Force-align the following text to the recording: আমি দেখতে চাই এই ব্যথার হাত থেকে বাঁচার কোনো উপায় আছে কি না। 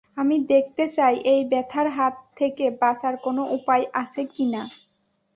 আমি 0.17 0.35
দেখতে 0.51 0.85
চাই 0.95 1.15
এই 1.33 1.41
ব্যথার 1.51 1.87
হাত 1.97 2.15
থেকে 2.39 2.65
বাঁচার 2.81 3.13
কোনো 3.25 3.41
উপায় 3.57 3.85
আছে 3.93 4.21
কি 4.33 4.45
না। 4.53 4.63